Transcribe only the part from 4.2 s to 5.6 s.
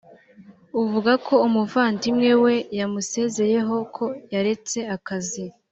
yaretse akazi